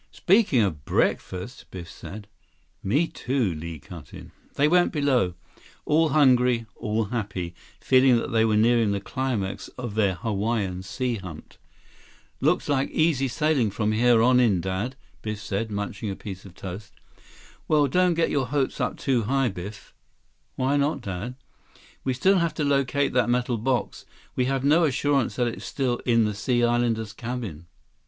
"Speaking 0.11 0.61
of 0.63 0.83
breakfast—" 0.83 1.67
Biff 1.69 1.87
said. 1.87 2.27
"Me, 2.81 3.05
too," 3.05 3.53
Li 3.53 3.77
cut 3.77 4.15
in. 4.15 4.31
They 4.55 4.67
went 4.67 4.91
below. 4.91 5.35
All 5.85 6.09
hungry. 6.09 6.65
All 6.75 7.03
happy, 7.13 7.53
feeling 7.79 8.17
that 8.17 8.31
they 8.31 8.43
were 8.43 8.57
nearing 8.57 8.93
the 8.93 8.99
climax 8.99 9.67
of 9.77 9.93
their 9.93 10.15
Hawaiian 10.15 10.81
sea 10.81 11.17
hunt. 11.17 11.59
170 12.39 12.45
"Looks 12.49 12.67
like 12.67 12.89
easy 12.89 13.27
sailing 13.27 13.69
from 13.69 13.91
here 13.91 14.23
on 14.23 14.39
in, 14.39 14.59
Dad," 14.59 14.95
Biff 15.21 15.39
said, 15.39 15.69
munching 15.69 16.09
a 16.09 16.15
piece 16.15 16.45
of 16.45 16.55
toast. 16.55 16.93
"Well, 17.67 17.85
don't 17.85 18.15
get 18.15 18.31
your 18.31 18.47
hopes 18.47 18.81
up 18.81 18.97
too 18.97 19.25
high, 19.25 19.49
Biff." 19.49 19.93
"Why 20.55 20.77
not, 20.77 21.01
Dad?" 21.01 21.35
"We 22.03 22.15
still 22.15 22.39
have 22.39 22.55
to 22.55 22.63
locate 22.63 23.13
that 23.13 23.29
metal 23.29 23.59
box. 23.59 24.05
We 24.35 24.45
have 24.45 24.63
no 24.63 24.83
assurance 24.83 25.35
that 25.35 25.45
it's 25.47 25.63
still 25.63 25.97
in 26.07 26.25
the 26.25 26.33
Sea 26.33 26.63
Islander's 26.63 27.13
cabin." 27.13 27.67